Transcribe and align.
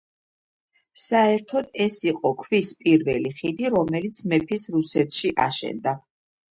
საერთოდ 1.01 1.69
ეს 1.85 1.99
იყო 2.13 2.33
ქვის 2.41 2.73
პირველი 2.81 3.35
ხიდი 3.43 3.73
რომელიც 3.79 4.27
მეფის 4.33 4.69
რუსეთში 4.79 5.37
აშენდა. 5.49 5.97